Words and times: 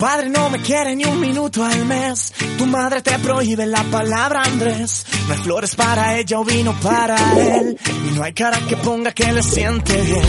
Padre 0.00 0.30
no 0.30 0.48
me 0.48 0.58
quiere 0.60 0.96
ni 0.96 1.04
un 1.04 1.20
minuto 1.20 1.62
al 1.62 1.84
mes. 1.84 2.32
Tu 2.56 2.66
madre 2.66 3.02
te 3.02 3.18
prohíbe 3.18 3.66
la 3.66 3.84
palabra 3.84 4.42
Andrés. 4.42 5.04
No 5.28 5.34
hay 5.34 5.40
flores 5.40 5.74
para 5.76 6.16
ella 6.18 6.40
o 6.40 6.44
vino 6.44 6.72
para 6.80 7.16
él. 7.38 7.78
Y 8.08 8.14
no 8.14 8.22
hay 8.22 8.32
cara 8.32 8.58
que 8.66 8.76
ponga 8.78 9.12
que 9.12 9.30
le 9.30 9.42
siente 9.42 10.00
bien. 10.00 10.24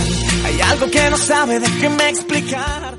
Hay 0.45 0.61
algo 0.61 0.91
que 0.91 1.09
no 1.09 1.17
sabe, 1.17 1.59
déjeme 1.59 2.09
explicar. 2.09 2.97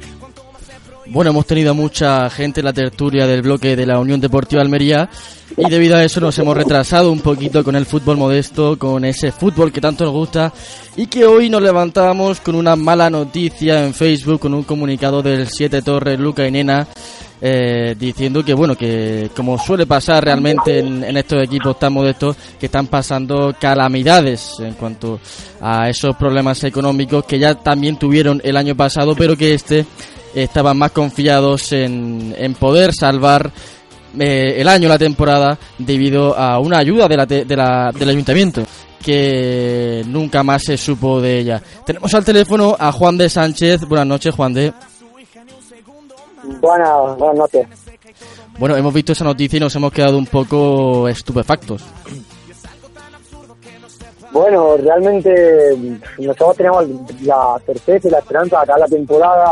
Bueno, 1.07 1.31
hemos 1.31 1.47
tenido 1.47 1.75
mucha 1.75 2.31
gente 2.31 2.61
en 2.61 2.67
la 2.67 2.73
tertulia 2.73 3.27
del 3.27 3.43
bloque 3.43 3.75
de 3.75 3.87
la 3.87 3.99
Unión 3.99 4.21
Deportiva 4.21 4.63
Almería 4.63 5.11
y 5.57 5.69
debido 5.69 5.97
a 5.97 6.05
eso 6.05 6.21
nos 6.21 6.39
hemos 6.39 6.57
retrasado 6.57 7.11
un 7.11 7.21
poquito 7.21 7.65
con 7.65 7.75
el 7.75 7.87
fútbol 7.87 8.17
modesto, 8.17 8.79
con 8.79 9.05
ese 9.05 9.33
fútbol 9.33 9.73
que 9.73 9.81
tanto 9.81 10.05
nos 10.05 10.13
gusta 10.13 10.53
y 10.97 11.09
que 11.09 11.27
hoy 11.27 11.51
nos 11.51 11.61
levantamos 11.61 12.41
con 12.41 12.55
una 12.55 12.77
mala 12.77 13.11
noticia 13.11 13.85
en 13.85 13.95
Facebook, 13.95 14.41
con 14.41 14.55
un 14.55 14.63
comunicado 14.63 15.23
del 15.23 15.49
Siete 15.49 15.83
Torres, 15.83 16.21
Luca 16.21 16.47
y 16.47 16.53
Nena, 16.53 16.87
eh, 17.41 17.97
diciendo 17.99 18.45
que 18.45 18.55
bueno, 18.55 18.77
que 18.77 19.29
como 19.35 19.59
suele 19.59 19.87
pasar 19.87 20.25
realmente 20.25 20.79
en, 20.79 21.03
en 21.03 21.17
estos 21.17 21.43
equipos 21.43 21.81
tan 21.81 21.93
modestos, 21.93 22.37
que 22.61 22.67
están 22.67 22.87
pasando 22.87 23.55
calamidades 23.59 24.55
en 24.61 24.75
cuanto 24.75 25.19
a 25.61 25.89
esos 25.89 26.15
problemas 26.17 26.63
económicos 26.63 27.25
que 27.25 27.41
ya 27.41 27.57
también 27.57 27.99
tuvieron 27.99 28.41
el 28.45 28.57
año 28.57 28.77
pasado, 28.77 29.17
pero 29.17 29.37
que 29.37 29.55
este 29.55 29.85
estaban 30.35 30.77
más 30.79 30.91
confiados 30.93 31.73
en, 31.73 32.35
en 32.39 32.55
poder 32.55 32.93
salvar 32.95 33.51
eh, 34.19 34.55
el 34.59 34.69
año, 34.69 34.89
la 34.89 34.99
temporada, 34.99 35.59
debido 35.79 36.37
a 36.39 36.59
una 36.59 36.79
ayuda 36.79 37.09
de 37.09 37.17
la, 37.17 37.27
te- 37.27 37.45
de 37.45 37.57
la- 37.57 37.93
del 37.93 38.09
ayuntamiento 38.11 38.63
que 39.03 40.05
nunca 40.07 40.43
más 40.45 40.63
se 40.63 40.77
supo 40.77 41.21
de 41.21 41.39
ella. 41.41 41.61
Tenemos 41.85 42.13
al 42.15 42.25
teléfono 42.25 42.77
a 42.79 42.93
Juan 42.93 43.19
de 43.19 43.29
Sánchez. 43.29 43.81
Buenas 43.89 44.07
noches, 44.07 44.35
Juan 44.35 44.55
de. 44.55 44.73
Buenas, 46.61 47.17
buenas 47.19 47.37
noches. 47.37 47.67
Bueno, 48.59 48.77
hemos 48.77 48.93
visto 48.95 49.13
esa 49.13 49.25
noticia 49.25 49.57
y 49.57 49.61
nos 49.61 49.75
hemos 49.75 49.93
quedado 49.93 50.19
un 50.19 50.27
poco 50.27 51.09
estupefactos. 51.09 51.83
Bueno, 54.31 54.77
realmente 54.79 55.77
nosotros 56.19 56.57
teníamos 56.57 56.85
la 57.23 57.61
certeza 57.67 58.09
y 58.09 58.11
la 58.11 58.19
esperanza 58.19 58.57
de 58.57 58.63
acabar 58.63 58.81
la 58.81 58.87
temporada 58.87 59.45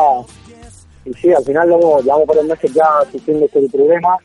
y 1.04 1.14
sí, 1.14 1.32
al 1.32 1.44
final 1.44 1.68
luego 1.68 2.00
llevamos 2.00 2.36
el 2.36 2.46
meses 2.46 2.72
ya 2.72 2.86
sufriendo 3.10 3.46
este 3.46 3.68
problema 3.68 4.16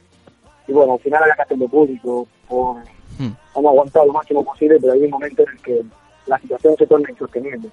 y 0.67 0.73
bueno, 0.73 0.93
al 0.93 0.99
final 0.99 1.21
había 1.23 1.35
que 1.35 1.41
hacerlo 1.43 1.67
público. 1.67 2.27
Por, 2.47 2.77
Hmm. 3.17 3.31
Hemos 3.55 3.71
aguantado 3.71 4.05
lo 4.05 4.13
máximo 4.13 4.43
posible, 4.43 4.77
pero 4.79 4.93
hay 4.93 5.01
un 5.03 5.11
momento 5.11 5.43
en 5.43 5.49
el 5.49 5.61
que 5.61 5.81
la 6.27 6.39
situación 6.39 6.75
se 6.77 6.87
torna 6.87 7.09
insostenible. 7.09 7.69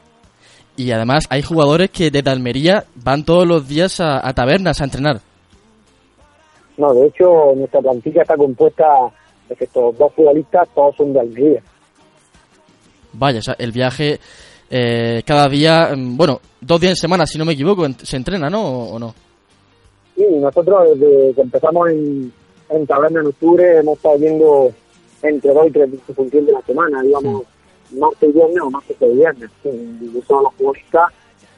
Y 0.77 0.91
además 0.91 1.25
hay 1.29 1.43
jugadores 1.43 1.91
que 1.91 2.11
desde 2.11 2.31
Almería 2.31 2.85
van 2.95 3.25
todos 3.25 3.47
los 3.47 3.69
días 3.69 4.01
a, 4.01 4.27
a 4.27 4.33
tabernas 4.33 4.81
a 4.81 4.85
entrenar. 4.85 5.21
No, 6.77 6.95
de 6.95 7.07
hecho, 7.07 7.53
nuestra 7.55 7.81
plantilla 7.81 8.23
está 8.23 8.37
compuesta 8.37 8.85
de 9.49 9.57
estos 9.59 9.99
dos 9.99 10.13
futbolistas 10.15 10.69
todos 10.75 10.97
son 10.97 11.13
de 11.13 11.21
Almería. 11.21 11.63
Vaya, 13.13 13.41
o 13.41 13.43
sea, 13.43 13.57
el 13.59 13.73
viaje 13.73 14.21
eh, 14.75 15.23
cada 15.27 15.51
día, 15.51 15.93
mm, 15.95 16.17
bueno, 16.17 16.41
dos 16.59 16.81
días 16.81 16.93
en 16.93 16.97
semana, 16.97 17.27
si 17.27 17.37
no 17.37 17.45
me 17.45 17.53
equivoco, 17.53 17.87
se 18.03 18.17
entrena, 18.17 18.49
¿no? 18.49 18.63
¿O, 18.63 18.99
no? 18.99 19.15
Sí, 20.17 20.25
nosotros 20.41 20.99
desde 20.99 21.35
que 21.35 21.41
empezamos 21.43 21.91
en, 21.91 22.33
en 22.71 22.87
Taberna 22.87 23.21
en 23.21 23.27
octubre 23.27 23.79
hemos 23.79 23.99
estado 23.99 24.19
viendo 24.19 24.73
entre 25.23 25.53
dos 25.53 25.67
y 25.67 25.71
tres 25.73 25.91
en 25.93 26.15
función 26.15 26.47
de 26.47 26.53
la 26.53 26.63
semana, 26.63 27.03
digamos, 27.03 27.43
martes 27.91 28.31
y 28.31 28.33
viernes 28.33 28.63
o 28.63 28.71
martes 28.71 28.97
y 28.99 29.15
viernes. 29.15 29.51
Son 30.27 30.43
los 30.43 30.55
futbolistas, 30.55 31.13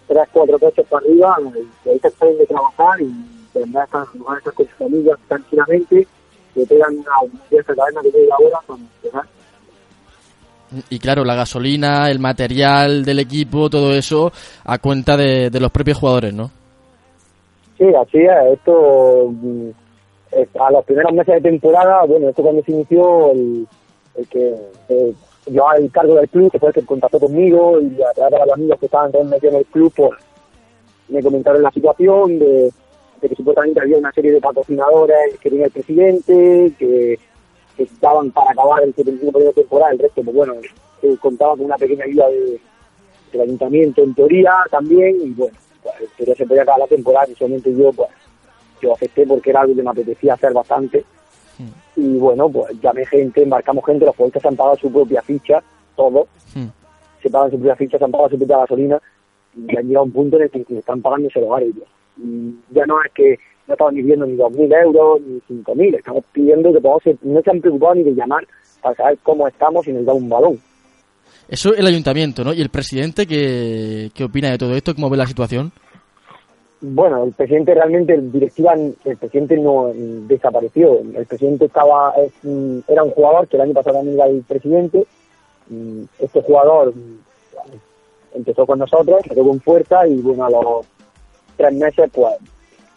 tres, 0.09 0.29
cuatro 0.33 0.59
coches 0.59 0.87
para 0.89 1.07
arriba, 1.07 1.37
y 1.85 1.89
ahí 1.91 1.99
se 2.01 2.11
pueden 2.11 2.39
de 2.39 2.47
trabajar 2.47 3.01
y 3.01 3.15
tendrán 3.53 3.85
estar 3.85 4.07
jugar 4.07 4.39
estar 4.39 4.55
con 4.55 4.67
sus 4.67 4.75
familias 4.75 5.19
tranquilamente, 5.29 6.09
que 6.53 6.67
tengan 6.67 6.99
una 6.99 7.33
fiesta 7.49 7.75
taberna 7.77 8.03
que 8.03 8.11
llega 8.11 8.35
ahora 8.35 8.59
para 8.67 8.81
empezar. 8.81 9.34
Y 10.91 10.99
claro, 10.99 11.25
la 11.25 11.35
gasolina, 11.35 12.11
el 12.11 12.19
material 12.19 13.05
del 13.05 13.19
equipo, 13.19 13.71
todo 13.71 13.93
eso 13.93 14.33
a 14.65 14.79
cuenta 14.79 15.17
de, 15.17 15.51
de 15.51 15.61
los 15.61 15.71
propios 15.71 15.99
jugadores, 15.99 16.35
¿no? 16.35 16.51
Sí, 17.79 17.85
así 17.95 18.19
es. 18.19 18.53
Esto, 18.53 19.31
mm, 19.31 19.71
a 20.61 20.71
los 20.71 20.85
primeros 20.85 21.13
meses 21.13 21.35
de 21.35 21.51
temporada, 21.51 22.05
bueno, 22.05 22.29
esto 22.29 22.43
cuando 22.43 22.63
se 22.63 22.73
inició, 22.73 23.33
el, 23.33 23.67
el 24.17 24.29
que 24.29 24.55
eh, 24.89 25.15
llevaba 25.47 25.77
el 25.77 25.91
cargo 25.91 26.15
del 26.15 26.29
club, 26.29 26.51
que 26.51 26.59
fue 26.59 26.69
el 26.69 26.75
que 26.75 26.85
contactó 26.85 27.19
conmigo, 27.19 27.81
y 27.81 28.01
a 28.03 28.13
través 28.15 28.41
de 28.41 28.47
los 28.47 28.55
amigos 28.55 28.79
que 28.79 28.87
estaban 28.87 29.13
también 29.13 29.31
metidos 29.31 29.55
en 29.55 29.61
el 29.61 29.67
club, 29.67 29.93
pues 29.97 30.11
me 31.09 31.23
comentaron 31.23 31.63
la 31.63 31.71
situación 31.71 32.39
de, 32.39 32.71
de 33.21 33.29
que 33.29 33.35
supuestamente 33.35 33.81
había 33.81 33.99
una 33.99 34.13
serie 34.13 34.33
de 34.33 34.41
patrocinadores 34.41 35.39
que 35.41 35.51
tenía 35.51 35.67
el 35.67 35.73
presidente, 35.73 36.73
que, 36.79 37.19
que 37.77 37.85
estaban 37.85 38.31
para 38.31 38.53
acabar 38.53 38.83
el 38.83 38.95
75 38.95 39.33
periodo 39.33 39.53
temporada, 39.53 39.93
el 39.93 39.99
resto, 39.99 40.23
pues 40.23 40.37
bueno, 40.37 40.55
que 41.01 41.17
contaba 41.19 41.57
con 41.57 41.67
una 41.67 41.77
pequeña 41.77 42.05
ayuda 42.05 42.29
de, 42.29 42.61
del 43.33 43.41
ayuntamiento 43.41 44.03
en 44.03 44.15
teoría 44.15 44.53
también, 44.71 45.17
y 45.23 45.31
bueno, 45.31 45.57
pues, 45.83 45.95
teoría 46.17 46.35
se 46.35 46.47
podía 46.47 46.63
acabar 46.63 46.81
la 46.81 46.87
temporada, 46.87 47.27
y 47.31 47.35
solamente 47.35 47.75
yo, 47.75 47.93
pues, 47.93 48.09
yo 48.81 48.95
acepté 48.95 49.27
porque 49.27 49.51
era 49.51 49.63
algo 49.63 49.75
que 49.75 49.83
me 49.83 49.91
apetecía 49.91 50.35
hacer 50.35 50.53
bastante. 50.53 51.05
Y 51.97 52.19
bueno, 52.19 52.49
pues 52.49 52.81
llamé 52.81 53.07
gente, 53.07 53.43
embarcamos 53.43 53.87
gente, 53.87 54.05
los 54.05 54.17
futbolistas 54.17 54.43
se 54.43 54.49
han 54.49 54.57
pagado 54.57 54.77
su 54.77 54.93
propia 54.93 55.23
ficha, 55.23 55.63
todos, 55.95 56.27
Hmm. 56.55 56.67
se 57.23 57.31
pagan 57.31 57.51
su 57.51 57.57
propia 57.57 57.77
ficha, 57.77 57.99
se 57.99 58.05
han 58.05 58.11
pagado 58.11 58.31
su 58.31 58.39
propia 58.39 58.59
gasolina, 58.59 59.01
y 59.57 59.77
han 59.77 59.87
llegado 59.87 60.01
a 60.01 60.07
un 60.07 60.13
punto 60.13 60.37
en 60.37 60.43
el 60.43 60.51
que 60.51 60.79
están 60.79 61.01
pagando 61.03 61.29
ese 61.29 61.41
hogar 61.41 61.63
ellos. 61.63 61.85
Y 62.17 62.55
ya 62.71 62.87
no 62.87 63.03
es 63.03 63.13
que 63.13 63.39
no 63.67 63.75
estaban 63.75 63.95
ni 63.95 64.03
viendo 64.03 64.27
ni 64.27 64.37
2.000 64.37 64.83
euros 64.83 65.21
ni 65.23 65.41
5.000, 65.63 65.97
estamos 65.97 66.25
pidiendo 66.33 66.73
que 66.73 66.81
podamos 66.81 67.03
no 67.23 67.41
se 67.43 67.51
han 67.51 67.61
preocupado 67.61 67.95
ni 67.95 68.03
de 68.03 68.15
llamar 68.15 68.47
para 68.83 68.95
saber 68.95 69.19
cómo 69.23 69.49
estamos 69.49 69.87
y 69.89 69.93
nos 69.93 70.05
da 70.05 70.13
un 70.13 70.29
balón. 70.29 70.61
Eso 71.49 71.75
el 71.75 71.87
ayuntamiento, 71.87 72.45
¿no? 72.45 72.53
Y 72.53 72.61
el 72.61 72.69
presidente, 72.71 73.27
¿qué, 73.27 74.11
qué 74.15 74.25
opina 74.25 74.51
de 74.51 74.59
todo 74.59 74.75
esto? 74.75 74.95
¿Cómo 74.95 75.11
ve 75.11 75.17
la 75.17 75.27
situación? 75.27 75.73
Bueno, 76.81 77.25
el 77.25 77.33
presidente 77.33 77.75
realmente, 77.75 78.15
el 78.15 78.31
directiva, 78.31 78.75
el 78.75 79.17
presidente 79.17 79.57
no 79.57 79.91
mm, 79.95 80.27
desapareció. 80.27 81.01
El 81.01 81.25
presidente 81.27 81.67
estaba, 81.67 82.13
es, 82.17 82.33
mm, 82.43 82.81
era 82.89 83.03
un 83.03 83.11
jugador 83.11 83.49
que 83.49 83.57
el 83.57 83.63
año 83.63 83.73
pasado 83.73 83.97
también 83.97 84.17
era 84.17 84.27
el 84.27 84.43
presidente. 84.43 85.07
Mm, 85.69 86.03
Este 86.19 86.43
jugador 86.43 86.93
empezó 88.35 88.67
con 88.67 88.79
nosotros, 88.79 89.23
se 89.23 89.31
quedó 89.35 89.47
con 89.49 89.61
fuerza 89.61 90.07
y 90.07 90.17
bueno, 90.17 90.45
a 90.45 90.51
los 90.51 90.87
tres 91.57 91.73
meses 91.73 92.11
pues 92.13 92.35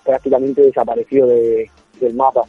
prácticamente 0.04 0.62
desapareció 0.62 1.26
de, 1.28 1.70
del 2.00 2.14
mapa. 2.14 2.44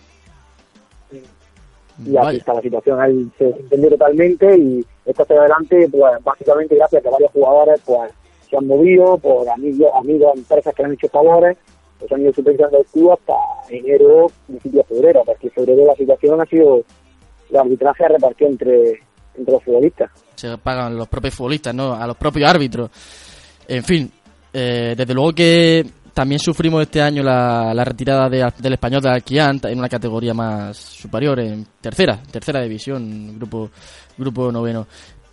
Y 1.10 2.12
Vaya. 2.12 2.28
así 2.28 2.36
está 2.38 2.54
la 2.54 2.62
situación, 2.62 3.02
él 3.02 3.30
se 3.36 3.46
entendió 3.46 3.90
totalmente 3.90 4.56
y 4.56 4.84
esto 5.04 5.22
hacia 5.22 5.40
adelante, 5.40 5.88
pues 5.90 6.12
básicamente 6.22 6.76
gracias 6.76 7.00
a 7.00 7.02
que 7.02 7.10
varios 7.10 7.32
jugadores 7.32 7.80
pues 7.84 8.12
se 8.48 8.56
han 8.56 8.66
movido 8.66 9.18
por 9.18 9.48
amigos, 9.48 9.90
amigos, 9.94 10.36
empresas 10.36 10.74
que 10.74 10.82
le 10.82 10.86
han 10.86 10.94
hecho 10.94 11.08
favores, 11.08 11.56
pues 11.98 12.12
han 12.12 12.20
ido 12.22 12.32
supervisando 12.32 12.78
el 12.78 12.86
club 12.86 13.12
hasta 13.12 13.34
enero, 13.68 14.30
principio 14.46 14.80
de 14.80 14.94
febrero, 14.94 15.22
porque 15.26 15.48
en 15.48 15.52
febrero 15.52 15.86
la 15.86 15.96
situación 15.96 16.40
ha 16.40 16.46
sido 16.46 16.84
el 17.50 17.56
arbitraje 17.56 18.08
repartido 18.08 18.50
entre, 18.50 19.00
entre 19.34 19.52
los 19.52 19.64
futbolistas. 19.64 20.10
Se 20.36 20.56
pagan 20.58 20.96
los 20.96 21.08
propios 21.08 21.34
futbolistas, 21.34 21.74
¿no? 21.74 21.94
A 21.94 22.06
los 22.06 22.16
propios 22.16 22.48
árbitros. 22.48 22.90
En 23.66 23.82
fin, 23.82 24.10
eh, 24.52 24.94
desde 24.96 25.14
luego 25.14 25.32
que 25.32 25.84
también 26.18 26.40
sufrimos 26.40 26.82
este 26.82 27.00
año 27.00 27.22
la, 27.22 27.72
retirada 27.84 28.28
de- 28.28 28.52
del 28.58 28.72
español 28.72 29.00
de 29.00 29.08
Alquiant 29.08 29.64
en 29.66 29.78
una 29.78 29.88
categoría 29.88 30.34
más 30.34 30.76
superior, 30.76 31.38
en 31.38 31.64
tercera, 31.80 32.20
tercera 32.28 32.60
división, 32.60 33.38
grupo, 33.38 33.70
grupo 34.16 34.50
noveno. 34.50 34.84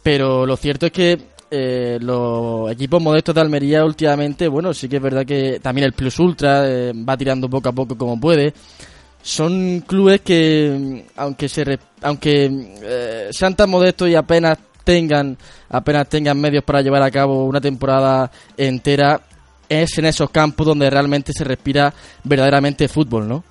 Pero 0.03 0.45
lo 0.45 0.55
cierto 0.55 0.85
es 0.85 0.91
que 0.91 1.19
eh, 1.49 1.97
los 1.99 2.71
equipos 2.71 3.01
modestos 3.01 3.33
de 3.33 3.41
Almería 3.41 3.83
últimamente, 3.83 4.47
bueno, 4.47 4.75
sí 4.75 4.87
que 4.87 4.97
es 4.97 5.01
verdad 5.01 5.25
que 5.25 5.59
también 5.59 5.85
el 5.85 5.93
Plus 5.93 6.19
Ultra 6.19 6.69
eh, 6.69 6.93
va 6.93 7.17
tirando 7.17 7.49
poco 7.49 7.69
a 7.69 7.71
poco 7.73 7.97
como 7.97 8.19
puede. 8.19 8.53
Son 9.23 9.79
clubes 9.87 10.21
que, 10.21 10.77
mm, 10.79 11.19
aunque 11.19 11.49
se 11.49 11.79
aunque 12.03 12.45
eh, 12.83 13.29
sean 13.31 13.55
tan 13.55 13.71
modestos 13.71 14.07
y 14.07 14.13
apenas 14.13 14.59
tengan 14.83 15.35
apenas 15.67 16.07
tengan 16.09 16.39
medios 16.39 16.63
para 16.63 16.83
llevar 16.83 17.01
a 17.01 17.09
cabo 17.09 17.45
una 17.45 17.59
temporada 17.59 18.29
entera, 18.55 19.19
es 19.69 19.97
en 19.97 20.05
esos 20.05 20.29
campos 20.29 20.65
donde 20.65 20.89
realmente 20.89 21.31
se 21.33 21.43
respira 21.43 21.93
verdaderamente 22.23 22.87
fútbol, 22.87 23.27
¿no? 23.27 23.43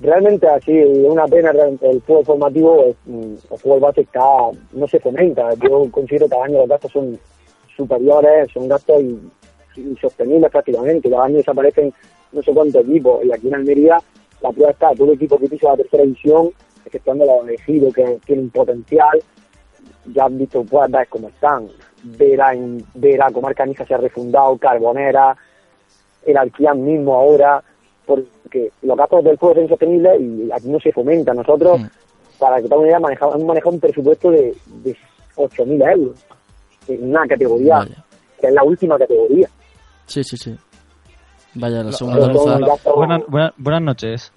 Realmente 0.00 0.46
así, 0.48 0.72
una 0.72 1.24
pena, 1.26 1.52
el 1.80 2.02
fútbol 2.02 2.24
formativo, 2.24 2.94
mm, 3.06 3.34
el 3.52 3.58
fútbol 3.58 3.80
base 3.80 4.00
está, 4.00 4.20
no 4.72 4.88
se 4.88 4.98
fomenta. 4.98 5.54
Yo 5.54 5.88
considero 5.90 6.26
que 6.26 6.30
cada 6.30 6.44
año 6.44 6.58
los 6.58 6.68
gastos 6.68 6.92
son 6.92 7.18
superiores, 7.76 8.48
son 8.52 8.68
gastos 8.68 9.02
insostenibles 9.76 10.50
prácticamente. 10.50 11.08
Cada 11.08 11.24
año 11.24 11.36
desaparecen 11.36 11.92
no 12.32 12.42
sé 12.42 12.52
cuántos 12.52 12.82
equipos 12.82 13.24
y 13.24 13.32
aquí 13.32 13.46
en 13.48 13.54
Almería 13.54 13.98
la 14.42 14.50
prueba 14.50 14.72
está, 14.72 14.92
todo 14.94 15.08
el 15.08 15.14
equipo 15.14 15.38
que 15.38 15.48
pisa 15.48 15.70
la 15.70 15.76
tercera 15.76 16.02
división, 16.02 16.50
exceptuando 16.84 17.24
los 17.24 17.48
elegidos 17.48 17.94
que 17.94 18.18
tienen 18.26 18.50
potencial, 18.50 19.22
ya 20.06 20.24
han 20.24 20.38
visto, 20.38 20.64
puedes 20.64 20.90
ver 20.90 21.08
cómo 21.08 21.28
están. 21.28 21.68
Vera, 22.02 22.52
en, 22.52 22.84
Vera, 22.94 23.30
Comarca 23.30 23.64
Niza 23.64 23.84
se 23.86 23.94
ha 23.94 23.98
refundado, 23.98 24.56
Carbonera, 24.58 25.36
el 26.26 26.36
Alquián 26.36 26.84
mismo 26.84 27.14
ahora, 27.14 27.62
porque 28.04 28.70
los 28.82 28.96
gastos 28.96 29.24
del 29.24 29.36
juego 29.36 29.54
son 29.54 29.64
insostenibles 29.64 30.20
y 30.20 30.52
aquí 30.52 30.68
no 30.68 30.78
se 30.80 30.92
fomenta. 30.92 31.32
Nosotros, 31.32 31.80
mm. 31.80 31.86
para 32.38 32.56
que 32.56 32.62
tengan 32.62 32.78
una 32.80 32.88
idea, 32.88 33.00
manejamos, 33.00 33.34
hemos 33.36 33.46
manejado 33.46 33.74
un 33.74 33.80
presupuesto 33.80 34.30
de, 34.30 34.54
de 34.82 34.96
8.000 35.36 35.92
euros 35.92 36.26
en 36.88 37.10
una 37.10 37.26
categoría, 37.26 37.86
que 38.40 38.46
es 38.46 38.52
la 38.52 38.62
última 38.62 38.98
categoría. 38.98 39.48
Sí, 40.06 40.22
sí, 40.22 40.36
sí. 40.36 40.56
Vaya, 41.54 41.82
la 41.82 41.92
segunda 41.92 42.28
Buenas, 42.94 43.22
buenas 43.56 43.82
noches. 43.82 44.32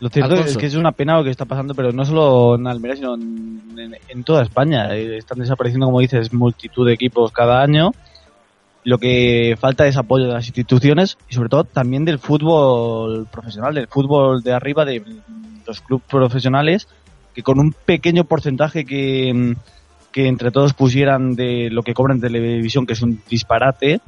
Lo 0.00 0.08
cierto 0.08 0.34
es 0.36 0.56
que 0.56 0.66
es 0.66 0.76
una 0.76 0.92
pena 0.92 1.16
lo 1.16 1.24
que 1.24 1.30
está 1.30 1.44
pasando, 1.44 1.74
pero 1.74 1.92
no 1.92 2.04
solo 2.04 2.54
en 2.54 2.66
Almería, 2.68 2.96
sino 2.96 3.14
en, 3.14 4.24
toda 4.24 4.42
España. 4.42 4.94
Eh, 4.94 5.16
están 5.16 5.38
desapareciendo, 5.38 5.86
como 5.86 6.00
dices, 6.00 6.32
multitud 6.32 6.86
de 6.86 6.94
equipos 6.94 7.32
cada 7.32 7.62
año. 7.62 7.90
Lo 8.84 8.98
que 8.98 9.56
falta 9.58 9.86
es 9.86 9.96
apoyo 9.96 10.26
de 10.26 10.34
las 10.34 10.46
instituciones 10.46 11.18
y 11.28 11.34
sobre 11.34 11.48
todo 11.48 11.64
también 11.64 12.04
del 12.04 12.20
fútbol 12.20 13.26
profesional, 13.30 13.74
del 13.74 13.88
fútbol 13.88 14.42
de 14.42 14.52
arriba, 14.52 14.84
de 14.84 15.02
los 15.66 15.80
clubes 15.80 16.06
profesionales, 16.08 16.86
que 17.34 17.42
con 17.42 17.58
un 17.58 17.72
pequeño 17.72 18.24
porcentaje 18.24 18.84
que, 18.84 19.56
que 20.12 20.28
entre 20.28 20.52
todos 20.52 20.74
pusieran 20.74 21.34
de 21.34 21.70
lo 21.70 21.82
que 21.82 21.92
cobran 21.92 22.18
en 22.18 22.22
televisión, 22.22 22.86
que 22.86 22.92
es 22.92 23.02
un 23.02 23.20
disparate, 23.28 24.00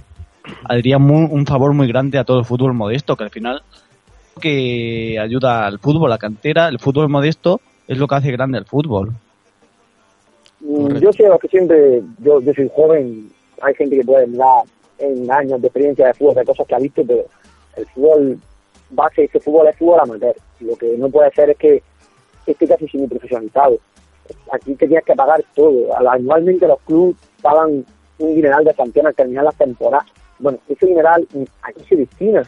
haría 0.65 0.99
un 0.99 1.47
favor 1.47 1.75
muy 1.75 1.89
grande 1.89 2.19
a 2.19 2.25
todo 2.25 2.39
el 2.39 2.45
fútbol 2.45 2.73
modesto, 2.73 3.17
que 3.17 3.25
al 3.25 3.31
final 3.31 3.63
que 4.41 5.19
ayuda 5.21 5.67
al 5.67 5.79
fútbol, 5.79 6.11
la 6.11 6.19
cantera, 6.19 6.69
el 6.69 6.79
fútbol 6.79 7.09
modesto 7.09 7.61
es 7.87 7.99
lo 7.99 8.07
que 8.07 8.15
hace 8.17 8.33
grande 8.33 8.59
el 8.59 8.65
fútbol. 8.65 9.13
Mm, 10.61 10.97
yo 10.97 11.13
sé 11.13 11.25
que 11.41 11.49
siempre, 11.49 12.03
yo, 12.19 12.41
yo 12.41 12.53
soy 12.53 12.71
joven, 12.75 13.31
hay 13.63 13.75
gente 13.75 13.97
que 13.97 14.05
puede 14.05 14.25
hablar 14.25 14.65
en 14.99 15.31
años 15.31 15.61
de 15.61 15.69
experiencia 15.69 16.07
de 16.07 16.15
fútbol, 16.15 16.35
de 16.35 16.45
cosas 16.45 16.67
que 16.67 16.75
ha 16.75 16.79
visto, 16.79 17.03
pero 17.07 17.25
el 17.77 17.87
fútbol 17.87 18.39
base, 18.91 19.25
ese 19.25 19.41
fútbol 19.41 19.69
es 19.69 19.77
fútbol 19.77 20.01
amateur. 20.01 20.35
Lo 20.61 20.77
que 20.77 20.97
no 20.99 21.09
puede 21.09 21.31
ser 21.33 21.51
es 21.51 21.57
que 21.57 21.83
esté 22.47 22.67
casi 22.67 22.89
semi 22.89 23.07
profesionalizado. 23.07 23.79
Aquí 24.53 24.75
tenías 24.75 25.05
que 25.05 25.15
pagar 25.15 25.43
todo. 25.55 25.97
Anualmente 25.97 26.67
los 26.67 26.81
clubes 26.81 27.17
pagan 27.43 27.85
un 28.19 28.35
dineral 28.35 28.65
de 28.65 28.75
sanción 28.75 29.07
al 29.07 29.15
terminar 29.15 29.45
la 29.45 29.53
temporada. 29.53 30.05
Bueno, 30.39 30.59
ese 30.69 30.87
dineral 30.87 31.27
aquí 31.63 31.85
se 31.89 31.97
destina 31.97 32.43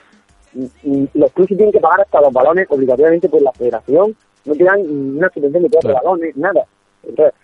los 0.54 1.32
clubes 1.32 1.48
tienen 1.48 1.72
que 1.72 1.80
pagar 1.80 2.02
hasta 2.02 2.20
los 2.20 2.32
balones 2.32 2.66
obligatoriamente 2.68 3.28
por 3.28 3.42
la 3.42 3.52
federación, 3.52 4.14
no 4.44 4.54
tienen 4.54 5.16
una 5.16 5.30
subvención 5.30 5.62
de 5.62 5.68
todos 5.70 5.84
los 5.84 5.94
balones, 5.94 6.36
nada. 6.36 6.66
Entonces, 7.02 7.34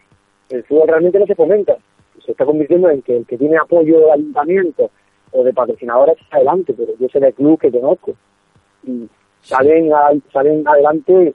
el 0.50 0.64
fútbol 0.64 0.88
realmente 0.88 1.18
no 1.18 1.26
se 1.26 1.34
fomenta, 1.34 1.76
se 2.24 2.32
está 2.32 2.44
convirtiendo 2.44 2.90
en 2.90 3.02
que 3.02 3.18
el 3.18 3.26
que 3.26 3.38
tiene 3.38 3.56
apoyo 3.56 4.00
de 4.00 4.12
ayuntamiento 4.12 4.90
o 5.32 5.44
de 5.44 5.52
patrocinadores 5.52 6.20
está 6.20 6.36
adelante, 6.36 6.74
pero 6.76 6.92
yo 6.98 7.08
sé 7.08 7.20
de 7.20 7.32
club 7.32 7.58
que 7.58 7.70
conozco. 7.70 8.14
Y 8.84 9.08
salen, 9.40 9.90
salen 10.32 10.66
adelante 10.66 11.34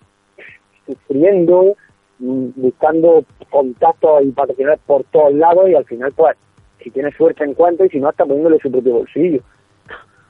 sufriendo, 0.86 1.76
mm, 2.20 2.50
buscando 2.56 3.24
contactos 3.50 4.24
y 4.24 4.32
patrocinadores 4.32 4.84
por 4.86 5.04
todos 5.06 5.34
lados 5.34 5.70
y 5.70 5.76
al 5.76 5.86
final 5.86 6.12
pues 6.14 6.36
si 6.84 6.90
tiene 6.90 7.12
suerte 7.12 7.44
en 7.44 7.54
cuanto 7.54 7.86
y 7.86 7.90
si 7.90 8.00
no 8.00 8.10
hasta 8.10 8.26
poniéndole 8.26 8.60
su 8.60 8.70
propio 8.70 8.96
bolsillo 8.96 9.42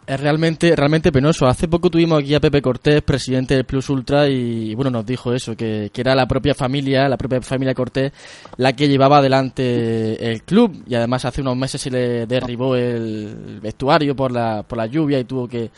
es 0.05 0.19
realmente, 0.19 0.75
realmente 0.75 1.11
penoso. 1.11 1.45
Hace 1.47 1.67
poco 1.67 1.89
tuvimos 1.89 2.21
aquí 2.21 2.35
a 2.35 2.39
Pepe 2.39 2.61
Cortés, 2.61 3.01
presidente 3.01 3.55
del 3.55 3.65
Plus 3.65 3.89
Ultra, 3.89 4.27
y 4.27 4.75
bueno, 4.75 4.91
nos 4.91 5.05
dijo 5.05 5.33
eso, 5.33 5.55
que, 5.55 5.89
que, 5.93 6.01
era 6.01 6.15
la 6.15 6.25
propia 6.25 6.53
familia, 6.53 7.07
la 7.07 7.17
propia 7.17 7.41
familia 7.41 7.73
Cortés, 7.73 8.11
la 8.57 8.73
que 8.73 8.87
llevaba 8.87 9.19
adelante 9.19 10.31
el 10.31 10.43
club. 10.43 10.83
Y 10.85 10.95
además 10.95 11.25
hace 11.25 11.41
unos 11.41 11.55
meses 11.55 11.81
se 11.81 11.89
le 11.89 12.25
derribó 12.25 12.75
el 12.75 13.59
vestuario 13.61 14.15
por 14.15 14.31
la, 14.31 14.63
por 14.63 14.77
la 14.77 14.87
lluvia 14.87 15.19
y 15.19 15.23
tuvo 15.23 15.47
que, 15.47 15.69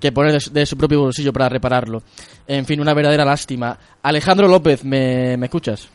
que 0.00 0.12
poner 0.12 0.40
de 0.40 0.66
su, 0.66 0.76
propio 0.76 1.00
bolsillo 1.00 1.32
para 1.32 1.48
repararlo. 1.48 2.02
En 2.46 2.64
fin, 2.64 2.80
una 2.80 2.94
verdadera 2.94 3.24
lástima. 3.24 3.76
Alejandro 4.02 4.46
López, 4.46 4.84
¿me, 4.84 5.36
me 5.36 5.46
escuchas? 5.46 5.90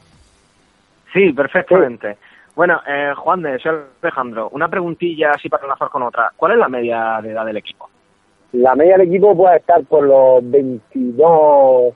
Sí, 1.13 1.31
perfectamente. 1.31 2.17
Bueno, 2.55 2.81
eh, 2.87 3.13
Juan 3.15 3.41
de 3.41 3.57
soy 3.59 3.79
Alejandro. 4.01 4.49
Una 4.51 4.69
preguntilla 4.69 5.31
así 5.31 5.49
para 5.49 5.63
enlazar 5.63 5.89
con 5.89 6.03
otra. 6.03 6.31
¿Cuál 6.35 6.53
es 6.53 6.57
la 6.59 6.69
media 6.69 7.19
de 7.21 7.31
edad 7.31 7.45
del 7.45 7.57
equipo? 7.57 7.89
La 8.51 8.75
media 8.75 8.97
del 8.97 9.07
equipo 9.07 9.35
puede 9.35 9.57
estar 9.57 9.83
por 9.85 10.03
los 10.03 10.49
22, 10.51 11.93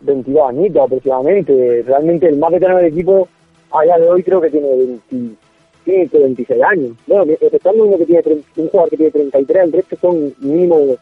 22 0.00 0.48
añitos 0.48 0.82
aproximadamente. 0.84 1.82
Realmente 1.84 2.28
el 2.28 2.38
más 2.38 2.52
veterano 2.52 2.78
del 2.78 2.92
equipo 2.92 3.28
a 3.72 3.82
día 3.82 3.98
de 3.98 4.08
hoy 4.08 4.22
creo 4.22 4.40
que 4.40 4.50
tiene 4.50 4.68
25, 4.68 6.18
26 6.18 6.62
años. 6.62 6.92
Bueno, 7.08 7.32
estando 7.40 7.84
uno 7.84 7.98
que 7.98 8.06
tiene 8.06 8.22
un 8.56 8.68
jugador 8.68 8.90
que 8.90 8.96
tiene 8.96 9.10
33, 9.10 9.64
el 9.64 9.72
resto 9.72 9.96
son 9.96 10.32
mínimo, 10.38 10.96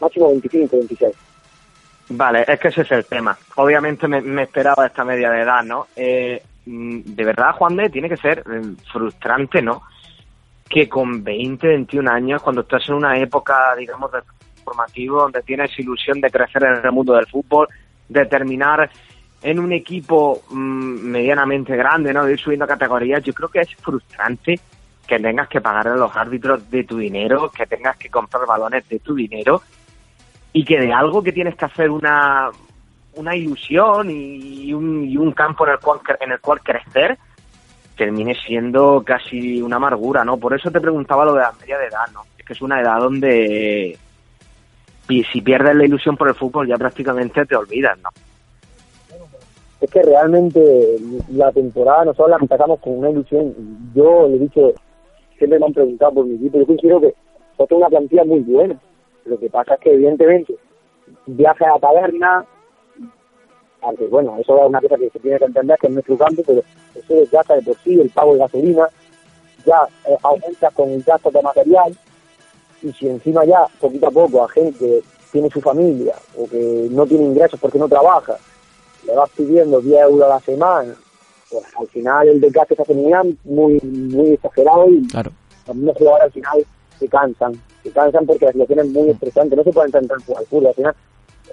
máximo 0.00 0.28
25, 0.30 0.76
26. 0.76 1.14
Vale, 2.08 2.44
es 2.48 2.58
que 2.58 2.68
ese 2.68 2.82
es 2.82 2.90
el 2.90 3.04
tema. 3.04 3.38
Obviamente 3.54 4.08
me, 4.08 4.20
me 4.20 4.42
esperaba 4.42 4.86
esta 4.86 5.04
media 5.04 5.30
de 5.30 5.42
edad, 5.42 5.62
¿no? 5.62 5.86
Eh, 5.94 6.42
de 6.66 7.24
verdad, 7.24 7.52
Juan 7.52 7.76
de, 7.76 7.90
tiene 7.90 8.08
que 8.08 8.16
ser 8.16 8.38
eh, 8.40 8.62
frustrante, 8.90 9.60
¿no? 9.60 9.82
Que 10.68 10.88
con 10.88 11.22
20, 11.22 11.66
21 11.66 12.10
años, 12.10 12.42
cuando 12.42 12.62
estás 12.62 12.88
en 12.88 12.94
una 12.94 13.18
época, 13.18 13.74
digamos, 13.76 14.10
de 14.12 14.20
formativo, 14.64 15.20
donde 15.20 15.42
tienes 15.42 15.78
ilusión 15.78 16.20
de 16.20 16.30
crecer 16.30 16.64
en 16.64 16.84
el 16.84 16.92
mundo 16.92 17.14
del 17.14 17.26
fútbol, 17.26 17.68
de 18.08 18.24
terminar 18.26 18.90
en 19.42 19.58
un 19.58 19.72
equipo 19.72 20.42
mm, 20.50 21.10
medianamente 21.10 21.76
grande, 21.76 22.12
¿no? 22.12 22.24
De 22.24 22.32
ir 22.32 22.40
subiendo 22.40 22.66
categorías, 22.66 23.22
yo 23.22 23.34
creo 23.34 23.48
que 23.48 23.60
es 23.60 23.74
frustrante 23.76 24.58
que 25.06 25.18
tengas 25.18 25.48
que 25.48 25.60
pagar 25.60 25.88
a 25.88 25.96
los 25.96 26.16
árbitros 26.16 26.70
de 26.70 26.84
tu 26.84 26.96
dinero, 26.96 27.50
que 27.50 27.66
tengas 27.66 27.96
que 27.98 28.08
comprar 28.08 28.46
balones 28.46 28.88
de 28.88 28.98
tu 29.00 29.14
dinero 29.14 29.60
y 30.52 30.64
que 30.64 30.80
de 30.80 30.92
algo 30.92 31.22
que 31.22 31.32
tienes 31.32 31.56
que 31.56 31.64
hacer 31.66 31.90
una, 31.90 32.48
una 33.16 33.36
ilusión 33.36 34.10
y 34.10 34.72
un, 34.72 35.04
y 35.04 35.16
un 35.16 35.32
campo 35.32 35.66
en 35.66 35.72
el 35.72 35.78
cual 35.78 36.00
en 36.20 36.32
el 36.32 36.40
cual 36.40 36.60
crecer 36.60 37.18
termine 37.96 38.34
siendo 38.34 39.02
casi 39.04 39.62
una 39.62 39.76
amargura, 39.76 40.24
¿no? 40.24 40.36
Por 40.36 40.54
eso 40.54 40.70
te 40.70 40.80
preguntaba 40.80 41.24
lo 41.24 41.34
de 41.34 41.40
la 41.40 41.52
media 41.60 41.78
de 41.78 41.86
edad, 41.86 42.06
¿no? 42.12 42.22
Es 42.38 42.44
que 42.44 42.52
es 42.52 42.62
una 42.62 42.80
edad 42.80 42.98
donde 42.98 43.96
si 45.06 45.40
pierdes 45.42 45.76
la 45.76 45.84
ilusión 45.84 46.16
por 46.16 46.28
el 46.28 46.34
fútbol 46.34 46.66
ya 46.66 46.76
prácticamente 46.76 47.44
te 47.44 47.56
olvidas, 47.56 47.98
¿no? 47.98 48.08
Es 49.80 49.90
que 49.90 50.02
realmente 50.02 50.96
la 51.32 51.52
temporada 51.52 52.06
nosotros 52.06 52.30
la 52.30 52.38
empezamos 52.40 52.80
con 52.80 52.98
una 52.98 53.10
ilusión. 53.10 53.54
Yo 53.94 54.26
le 54.28 54.36
he 54.36 54.38
dicho, 54.38 54.72
siempre 55.36 55.58
me 55.58 55.66
han 55.66 55.74
preguntado 55.74 56.14
por 56.14 56.26
mi 56.26 56.36
equipo, 56.36 56.58
yo 56.58 56.66
considero 56.66 57.00
que 57.00 57.14
nosotros 57.58 57.78
una 57.78 57.88
plantilla 57.88 58.24
muy 58.24 58.40
buena. 58.40 58.78
Lo 59.26 59.38
que 59.38 59.50
pasa 59.50 59.74
es 59.74 59.80
que 59.80 59.92
evidentemente 59.92 60.54
viajes 61.26 61.68
a 61.68 61.78
taberna, 61.78 62.46
aunque 63.84 64.06
bueno, 64.06 64.36
eso 64.38 64.56
es 64.58 64.68
una 64.68 64.80
cosa 64.80 64.96
que 64.96 65.10
se 65.10 65.18
tiene 65.18 65.38
que 65.38 65.44
entender 65.44 65.78
que 65.78 65.86
es 65.86 65.92
nuestro 65.92 66.16
campo, 66.16 66.42
pero 66.46 66.62
eso 66.94 67.14
desgasta 67.14 67.54
de 67.54 67.62
por 67.62 67.76
sí 67.84 68.00
el 68.00 68.10
pago 68.10 68.32
de 68.32 68.40
gasolina, 68.40 68.88
ya 69.66 69.88
eh, 70.06 70.16
aumenta 70.22 70.70
con 70.70 70.90
el 70.90 71.02
gasto 71.02 71.30
de 71.30 71.42
material, 71.42 71.96
y 72.82 72.92
si 72.92 73.08
encima 73.08 73.44
ya, 73.44 73.66
poquito 73.80 74.08
a 74.08 74.10
poco, 74.10 74.44
a 74.44 74.48
gente 74.48 74.78
que 74.78 75.02
tiene 75.32 75.50
su 75.50 75.60
familia 75.60 76.14
o 76.36 76.46
que 76.48 76.88
no 76.90 77.06
tiene 77.06 77.24
ingresos 77.24 77.58
porque 77.58 77.78
no 77.78 77.88
trabaja, 77.88 78.36
le 79.06 79.14
vas 79.14 79.30
pidiendo 79.30 79.80
10 79.80 80.02
euros 80.02 80.22
a 80.22 80.34
la 80.34 80.40
semana, 80.40 80.94
pues 81.50 81.64
al 81.78 81.86
final 81.88 82.28
el 82.28 82.40
desgaste 82.40 82.76
se 82.76 82.82
hace 82.82 82.94
muy, 82.94 83.80
muy 83.82 84.30
exagerado 84.32 84.88
y 84.88 85.06
claro. 85.08 85.30
los 85.74 85.96
jugadores 85.96 86.24
al 86.24 86.32
final 86.32 86.66
se 86.98 87.08
cansan, 87.08 87.60
se 87.82 87.90
cansan 87.90 88.26
porque 88.26 88.52
situación 88.52 88.78
es 88.80 88.88
muy 88.88 89.10
estresante, 89.10 89.56
no 89.56 89.64
se 89.64 89.72
pueden 89.72 89.88
intentar 89.88 90.18
jugar 90.24 90.44
fútbol, 90.46 90.66
al 90.68 90.74
final 90.74 90.94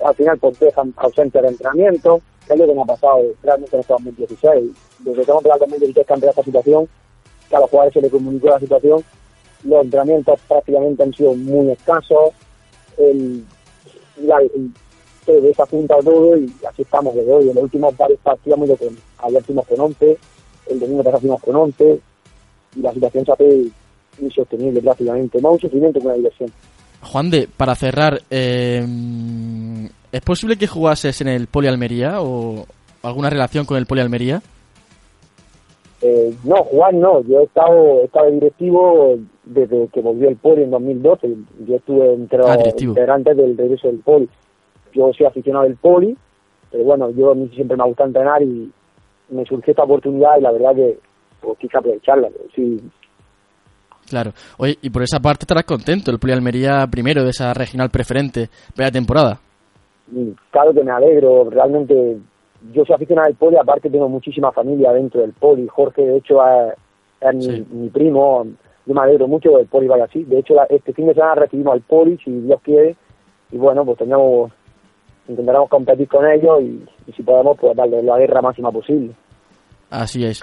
al 0.05 0.15
final 0.15 0.39
dejan 0.60 0.93
ausente 0.98 1.41
de 1.41 1.48
entrenamiento, 1.50 2.21
que 2.48 2.53
es 2.53 2.60
lo 2.60 2.65
que 2.65 2.74
me 2.74 2.81
ha 2.81 2.86
pasado 2.86 3.21
realmente 3.43 3.75
en 3.75 3.81
este 3.81 3.93
2016. 3.93 4.71
Desde 5.00 5.25
que 5.25 5.31
hemos 5.31 5.43
empezado 5.43 5.65
el 5.65 5.71
2016 5.71 6.07
cambia 6.07 6.29
esta 6.29 6.43
situación, 6.43 6.89
que 7.50 7.55
a 7.55 7.60
los 7.60 7.69
jugadores 7.69 7.93
se 7.93 8.01
les 8.01 8.12
comunicó 8.12 8.50
la 8.50 8.60
situación, 8.60 9.03
los 9.63 9.83
entrenamientos 9.83 10.39
prácticamente 10.48 11.03
han 11.03 11.13
sido 11.13 11.33
muy 11.36 11.71
escasos, 11.71 12.31
el, 12.98 13.43
la, 14.17 14.39
se 15.25 15.41
desapunta 15.41 15.95
todo 16.03 16.38
y 16.38 16.51
así 16.67 16.81
estamos 16.81 17.15
desde 17.15 17.31
hoy. 17.31 17.50
En 17.50 17.55
los 17.55 17.63
últimos 17.65 17.95
varios 17.95 18.19
partidos 18.21 18.60
muy 18.60 18.75
con, 18.75 18.98
ayer 19.19 19.43
fuimos 19.43 19.67
con 19.67 19.79
11, 19.79 20.17
el 20.67 20.79
domingo 20.79 21.03
pasado 21.03 21.21
fuimos 21.21 21.41
con 21.41 21.55
11 21.55 22.00
y 22.75 22.81
la 22.81 22.93
situación 22.93 23.25
se 23.25 23.31
hace 23.31 23.65
insostenible 24.19 24.81
prácticamente, 24.81 25.39
más 25.41 25.53
un 25.53 25.60
sufrimiento 25.60 26.00
que 26.00 26.05
una 26.05 26.15
diversión. 26.15 26.51
Juan 27.01 27.29
de, 27.29 27.48
para 27.48 27.75
cerrar, 27.75 28.21
eh, 28.29 28.86
¿es 30.12 30.22
posible 30.22 30.58
que 30.58 30.68
jugases 30.68 31.22
en 31.22 31.27
el 31.27 31.48
Poli 31.48 31.68
Almería 31.68 32.22
o 32.22 32.65
alguna 33.03 33.30
relación 33.30 33.65
con 33.65 33.77
el 33.77 33.86
Poli 33.86 34.01
Almería? 34.01 34.41
Eh, 36.01 36.34
no, 36.44 36.56
jugar 36.63 36.94
no. 36.94 37.22
Yo 37.22 37.41
he 37.41 37.44
estado, 37.44 38.01
he 38.01 38.06
estado 38.06 38.32
directivo 38.32 39.18
desde 39.46 39.88
que 39.89 40.01
volvió 40.01 40.30
el 40.30 40.36
Poli 40.38 40.63
en 40.63 40.72
2012. 40.72 41.36
Yo 41.68 41.75
estuve 41.75 42.13
entre 42.13 42.39
Ah, 42.44 42.58
del 42.58 43.58
regreso 43.58 43.88
del 43.88 44.00
Poli. 44.00 44.27
Yo 44.94 45.12
soy 45.13 45.25
aficionado 45.27 45.65
del 45.65 45.75
Poli, 45.75 46.18
pero 46.72 46.84
bueno, 46.84 47.12
yo 47.12 47.32
a 47.32 47.36
mí 47.36 47.50
siempre 47.53 47.77
me 47.77 47.84
ha 47.84 47.88
gustado 47.88 48.08
entrenar 48.08 48.41
y 48.41 48.72
me 49.30 49.46
surgió 49.46 49.72
esta 49.72 49.84
oportunidad 49.84 50.38
y 50.38 50.41
la 50.41 50.51
verdad 50.51 50.75
que 50.75 51.00
pues, 51.39 51.58
quise 51.60 51.77
aprovecharla. 51.77 52.30
pero 52.30 52.50
sí, 52.56 52.82
Claro. 54.10 54.34
Oye, 54.58 54.77
y 54.82 54.89
por 54.89 55.03
esa 55.03 55.22
parte 55.22 55.44
estarás 55.44 55.63
contento, 55.63 56.12
el 56.12 56.20
Poli 56.20 56.34
Almería 56.34 56.86
primero 56.88 57.24
de 57.24 57.30
esa 57.30 57.53
regional 57.53 57.89
preferente, 57.89 58.50
primera 58.74 58.91
temporada. 58.91 59.39
Claro 60.51 60.74
que 60.74 60.84
me 60.84 60.91
alegro. 60.91 61.50
Realmente 61.50 62.18
yo 62.74 62.86
soy 62.86 62.96
aficionado 62.96 63.27
al 63.27 63.36
Poli, 63.36 63.58
aparte 63.58 63.89
tengo 63.89 64.08
muchísima 64.10 64.51
familia 64.51 64.94
dentro 64.94 65.22
del 65.22 65.34
Poli. 65.34 65.68
Jorge, 65.68 66.06
de 66.06 66.18
hecho, 66.18 66.39
es, 66.46 66.74
es 67.22 67.36
mi, 67.36 67.44
Sí. 67.44 67.65
mi 67.72 67.89
primo. 67.89 68.46
Yo 68.86 68.94
me 68.94 69.01
alegro 69.01 69.27
mucho 69.27 69.50
que 69.56 69.62
el 69.62 69.68
Poli 69.68 69.88
vaya 69.88 70.06
así. 70.06 70.24
De 70.24 70.39
hecho, 70.39 70.53
la- 70.56 70.65
este 70.65 70.94
fin 70.94 71.08
de 71.08 71.13
semana 71.13 71.36
recibimos 71.36 71.74
al 71.74 71.82
Poli, 71.82 72.18
si 72.24 72.32
Dios 72.32 72.60
quiere. 72.62 72.96
Y 73.51 73.58
bueno, 73.58 73.86
pues 73.86 73.98
tenemos, 73.98 74.51
intentaremos 75.27 75.70
competir 75.70 76.08
con 76.08 76.25
ellos 76.30 76.62
y, 76.62 76.84
y 77.08 77.12
si 77.13 77.22
podemos, 77.24 77.58
pues 77.60 77.75
darle 77.75 78.01
la 78.03 78.18
guerra 78.18 78.41
máxima 78.41 78.72
posible. 78.72 79.13
Así 79.89 80.24
es. 80.25 80.41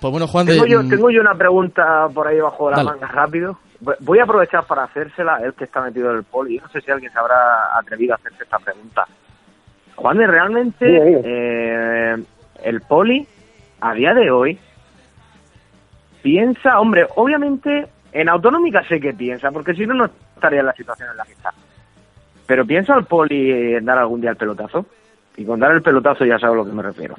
Pues 0.00 0.10
bueno, 0.12 0.26
Juan 0.28 0.46
de... 0.46 0.52
Tengo 0.52 0.66
yo, 0.66 0.82
mm, 0.82 0.88
tengo 0.88 1.10
yo 1.10 1.20
una 1.20 1.34
pregunta 1.34 2.08
por 2.14 2.26
ahí 2.28 2.38
bajo 2.40 2.70
la 2.70 2.76
Dale. 2.78 2.90
manga 2.90 3.06
rápido. 3.08 3.58
Voy- 4.00 4.18
a 4.18 4.24
aprovechar 4.24 4.64
para 4.66 4.84
hacérsela, 4.84 5.38
él 5.42 5.54
que 5.54 5.64
está 5.64 5.80
metido 5.80 6.10
en 6.10 6.18
el 6.18 6.24
poli. 6.24 6.56
Yo 6.56 6.62
no 6.62 6.68
sé 6.70 6.80
si 6.80 6.90
alguien 6.90 7.12
se 7.12 7.18
habrá 7.18 7.76
atrevido 7.78 8.12
a 8.14 8.16
hacerse 8.16 8.42
esta 8.44 8.58
pregunta. 8.58 9.04
Juan, 9.96 10.18
realmente 10.18 10.84
Dime, 10.86 11.04
dime. 11.04 11.20
eh, 11.24 12.16
el 12.64 12.80
poli, 12.82 13.26
a 13.80 13.94
día 13.94 14.14
de 14.14 14.30
hoy, 14.30 14.58
piensa, 16.22 16.80
hombre, 16.80 17.06
obviamente 17.16 17.86
en 18.12 18.28
autonómica 18.28 18.82
sé 18.88 19.00
que 19.00 19.12
piensa, 19.12 19.50
porque 19.50 19.74
si 19.74 19.86
no, 19.86 19.94
no 19.94 20.06
estaría 20.34 20.60
en 20.60 20.66
la 20.66 20.72
situación 20.72 21.10
en 21.10 21.16
la 21.16 21.24
que 21.24 21.32
está. 21.32 21.52
Pero 22.46 22.64
piensa 22.66 22.94
el 22.96 23.04
poli 23.04 23.74
en 23.74 23.84
dar 23.84 23.98
algún 23.98 24.20
día 24.20 24.30
el 24.30 24.36
pelotazo. 24.36 24.86
Y 25.36 25.44
con 25.44 25.60
dar 25.60 25.70
el 25.72 25.82
pelotazo 25.82 26.24
ya 26.24 26.38
sabes 26.38 26.54
a 26.54 26.56
lo 26.56 26.64
que 26.64 26.72
me 26.72 26.82
refiero. 26.82 27.14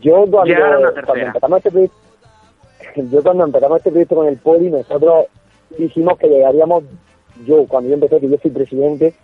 Yo 0.00 0.26
cuando, 0.30 0.52
empezamos 0.52 1.58
este 1.58 1.70
proyecto, 1.70 1.96
yo 3.10 3.22
cuando 3.22 3.44
empezamos 3.44 3.78
este 3.78 3.90
proyecto 3.90 4.16
con 4.16 4.26
el 4.28 4.36
Poli, 4.36 4.70
nosotros 4.70 5.26
dijimos 5.78 6.18
que 6.18 6.28
llegaríamos, 6.28 6.84
yo 7.46 7.64
cuando 7.66 7.88
yo 7.88 7.94
empecé, 7.94 8.20
que 8.20 8.28
yo 8.28 8.36
soy 8.42 8.50
presidente, 8.50 9.14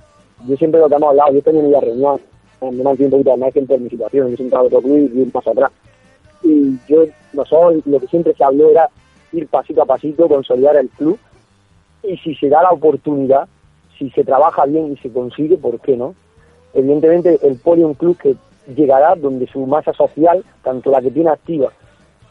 yo 0.47 0.57
siempre 0.57 0.81
lo 0.81 0.89
que 0.89 0.95
hemos 0.95 1.11
hablado, 1.11 1.33
yo 1.33 1.43
tenía 1.43 1.63
una 1.63 1.81
reunión, 1.81 2.21
me 2.63 2.83
mantengo 2.83 3.05
un 3.05 3.11
poquito 3.11 3.33
al 3.35 3.41
margen 3.41 3.67
por 3.67 3.79
mi 3.79 3.91
situación, 3.91 4.31
yo 4.31 4.37
siempre 4.37 4.59
otro 4.59 4.81
club 4.81 5.11
y 5.15 5.21
ir 5.21 5.31
más 5.35 5.47
atrás. 5.47 5.71
Y 6.43 6.79
yo, 6.89 7.05
nosotros 7.35 7.87
lo 7.87 8.01
que 8.01 8.07
siempre 8.07 8.35
se 8.35 8.45
habló 8.45 8.71
era 8.71 8.89
ir 9.33 9.47
pasito 9.49 9.83
a 9.83 9.87
pasito, 9.87 10.29
consolidar 10.29 10.77
el 10.77 10.89
club, 10.91 11.19
y 12.03 12.17
si 12.19 12.35
se 12.37 12.49
da 12.49 12.63
la 12.63 12.71
oportunidad, 12.71 13.49
si 13.99 14.09
se 14.11 14.25
trabaja 14.25 14.65
bien 14.65 14.93
y 14.93 14.97
se 14.97 15.13
consigue, 15.13 15.59
¿por 15.59 15.79
qué 15.81 15.97
no? 15.97 16.15
Evidentemente 16.73 17.39
el 17.43 17.57
Poli 17.57 17.83
es 17.83 17.87
un 17.87 17.95
club 17.95 18.17
que 18.17 18.35
llegará 18.67 19.15
donde 19.15 19.47
su 19.47 19.67
masa 19.67 19.93
social, 19.93 20.45
tanto 20.63 20.91
la 20.91 21.01
que 21.01 21.11
tiene 21.11 21.31
activa 21.31 21.71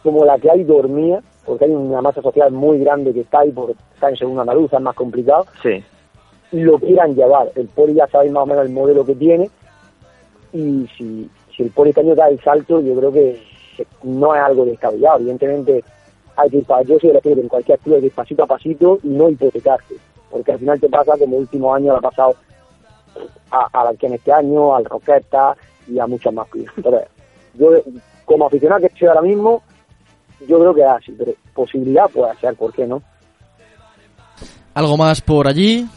como 0.02 0.26
la 0.26 0.38
que 0.38 0.52
hay 0.52 0.64
dormida, 0.64 1.22
porque 1.46 1.66
hay 1.66 1.72
una 1.72 2.02
masa 2.02 2.22
social 2.22 2.52
muy 2.52 2.80
grande 2.80 3.14
que 3.14 3.22
está 3.22 3.40
ahí 3.40 3.52
por 3.52 3.72
estar 3.94 4.10
en 4.10 4.18
segunda 4.18 4.42
andaluza, 4.42 4.78
es 4.78 4.84
más 4.84 4.96
complicado, 4.96 5.46
Sí. 5.62 5.84
lo 6.52 6.78
quieran 6.78 7.16
llevar. 7.16 7.52
El 7.56 7.68
Poli 7.68 7.94
ya 7.94 8.08
sabéis 8.08 8.32
más 8.34 8.44
o 8.44 8.46
menos 8.46 8.66
el 8.66 8.72
modelo 8.74 9.06
que 9.06 9.16
tiene 9.16 9.50
y 10.52 10.88
si, 10.98 11.30
si 11.56 11.64
el 11.64 11.70
Poli 11.72 11.90
este 11.92 12.02
año 12.02 12.16
da 12.16 12.28
el 12.28 12.40
salto, 12.42 12.82
yo 12.82 12.96
creo 12.96 13.12
que 13.12 13.42
no 14.04 14.36
es 14.36 14.42
algo 14.42 14.66
descabellado. 14.66 15.20
Evidentemente 15.20 15.84
hay 16.36 16.50
que 16.50 16.58
ir 16.58 16.66
para, 16.66 16.84
yo 16.84 17.00
soy 17.00 17.10
de 17.10 17.14
los 17.16 17.24
que 17.24 17.32
en 17.32 17.48
cualquier 17.48 17.80
club 17.80 17.96
hay 17.96 18.02
que 18.02 18.08
ir 18.08 18.14
pasito 18.14 18.44
a 18.44 18.48
pasito 18.48 19.00
y 19.04 19.08
no 19.08 19.30
hipotecarse, 19.30 19.96
porque 20.30 20.52
al 20.52 20.60
final 20.60 20.80
te 20.80 20.90
pasa 20.90 21.14
como 21.18 21.36
el 21.36 21.42
último 21.44 21.74
año 21.74 21.94
le 21.94 21.98
ha 22.00 22.02
pasado 22.02 22.36
a, 23.52 23.68
a 23.72 23.84
la 23.86 23.94
que 23.96 24.08
en 24.08 24.14
este 24.14 24.32
año, 24.34 24.76
al 24.76 24.84
Roqueta 24.86 25.56
y 25.88 26.00
a 26.00 26.08
muchos 26.08 26.34
más 26.34 26.48
clubes. 26.50 26.72
Entonces, 26.78 27.08
yo 27.56 27.70
como 28.26 28.48
aficionado 28.48 28.82
que 28.82 28.88
estoy 28.88 29.08
ahora 29.08 29.22
mismo, 29.22 29.64
yo 30.48 30.60
creo 30.60 30.74
que 30.74 30.82
es 30.82 30.88
así, 30.88 31.12
pero 31.18 31.34
posibilidad 31.54 32.10
puede 32.10 32.36
ser, 32.38 32.56
¿por 32.56 32.74
qué 32.74 32.88
no? 32.88 33.02
¿Algo 34.74 34.98
más 34.98 35.22
por 35.22 35.48
allí? 35.48 35.88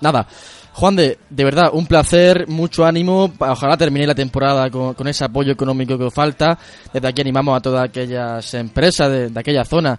Nada. 0.00 0.26
Juan 0.72 0.96
de, 0.96 1.18
de 1.28 1.44
verdad, 1.44 1.70
un 1.72 1.86
placer, 1.86 2.48
mucho 2.48 2.84
ánimo. 2.84 3.30
Ojalá 3.38 3.76
termine 3.76 4.06
la 4.06 4.14
temporada 4.14 4.70
con, 4.70 5.08
ese 5.08 5.24
apoyo 5.24 5.52
económico 5.52 5.98
que 5.98 6.04
os 6.04 6.14
falta. 6.14 6.58
Desde 6.92 7.08
aquí 7.08 7.20
animamos 7.20 7.56
a 7.56 7.60
todas 7.60 7.84
aquellas 7.84 8.54
empresas 8.54 9.10
de, 9.10 9.38
aquella 9.38 9.64
zona 9.64 9.98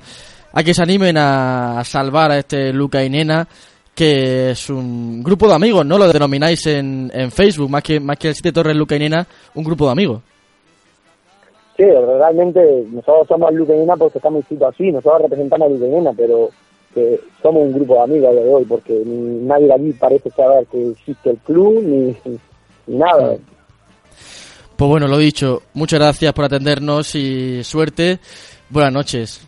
a 0.54 0.64
que 0.64 0.74
se 0.74 0.82
animen 0.82 1.18
a 1.18 1.82
salvar 1.86 2.32
a 2.32 2.40
este 2.40 2.74
Luca 2.74 3.04
y 3.04 3.10
Nena, 3.10 3.48
que 3.96 4.52
es 4.52 4.70
un 4.70 5.22
grupo 5.24 5.48
de 5.48 5.56
amigos, 5.56 5.86
¿no? 5.86 5.98
Lo 5.98 6.12
denomináis 6.12 6.66
en, 6.68 7.12
en 7.14 7.32
Facebook, 7.32 7.70
más 7.70 7.84
que, 7.84 8.00
más 8.00 8.18
que 8.18 8.30
el 8.30 8.34
Siete 8.36 8.52
Torres 8.52 8.76
Luca 8.76 8.96
y 8.96 9.00
Nena, 9.00 9.28
un 9.56 9.64
grupo 9.64 9.86
de 9.86 9.92
amigos. 9.92 10.22
Sí, 11.78 11.84
realmente 11.84 12.86
nosotros 12.92 13.28
somos 13.28 13.54
Luqueñena 13.54 13.96
porque 13.98 14.20
estamos 14.20 14.40
inscritos 14.40 14.74
así, 14.74 14.92
nosotros 14.92 15.24
representamos 15.24 15.68
a 15.68 15.72
Luqueñena, 15.72 16.12
pero 16.16 16.50
que 16.94 17.20
somos 17.42 17.64
un 17.64 17.74
grupo 17.74 17.96
de 17.96 18.02
amigos 18.02 18.36
de 18.36 18.54
hoy, 18.54 18.66
porque 18.66 18.94
ni 19.06 19.46
nadie 19.46 19.68
de 19.68 19.74
aquí 19.74 19.92
parece 19.94 20.30
saber 20.32 20.66
que 20.68 20.92
existe 20.92 21.32
el 21.32 21.38
club, 21.38 21.82
ni, 21.84 22.16
ni 22.88 22.98
nada. 22.98 23.36
Pues 24.76 24.90
bueno, 24.90 25.08
lo 25.08 25.18
dicho, 25.18 25.62
muchas 25.74 26.00
gracias 26.00 26.34
por 26.34 26.46
atendernos 26.46 27.16
y 27.16 27.64
suerte. 27.64 28.20
Buenas 28.70 28.94
noches. 28.94 29.48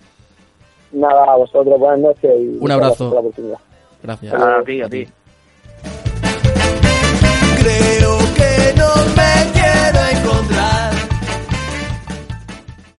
Nada, 0.91 1.33
a 1.33 1.37
vosotros, 1.37 1.77
buenas 1.79 1.99
noches 1.99 2.31
y 2.39 2.57
Un 2.59 2.71
abrazo. 2.71 2.77
gracias 2.79 2.97
por 2.97 3.13
la 3.13 3.19
oportunidad. 3.19 3.57
Gracias. 4.03 4.33
Ah, 4.33 4.57
a 4.59 4.63
ti, 4.63 4.81
a 4.81 4.89
ti. 4.89 5.07
Creo 7.61 8.17
que 8.35 8.73
no 8.75 8.95
me 9.15 9.51
quiero 9.53 9.99
encontrar. 10.19 10.92